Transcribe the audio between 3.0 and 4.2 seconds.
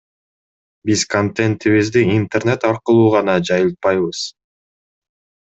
гана жайылтпайбыз.